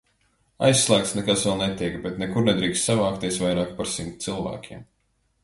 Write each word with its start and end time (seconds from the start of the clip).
Aizslēgts 0.69 1.11
nekas 1.17 1.43
vēl 1.49 1.59
netiek, 1.59 1.99
bet 2.07 2.17
nekur 2.23 2.47
nedrīkst 2.49 2.89
savākties 2.91 3.39
vairāk 3.45 3.77
par 3.83 3.93
simt 3.99 4.19
cilvēkiem. 4.27 4.85